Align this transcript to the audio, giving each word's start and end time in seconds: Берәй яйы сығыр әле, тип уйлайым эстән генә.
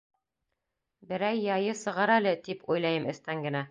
Берәй 1.13 1.43
яйы 1.49 1.77
сығыр 1.85 2.17
әле, 2.17 2.35
тип 2.51 2.69
уйлайым 2.73 3.11
эстән 3.17 3.51
генә. 3.51 3.59